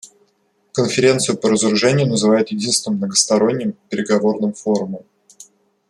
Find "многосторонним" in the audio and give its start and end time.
2.97-3.73